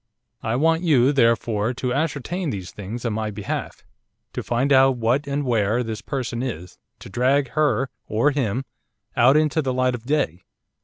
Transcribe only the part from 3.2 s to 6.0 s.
behalf; to find out what, and where,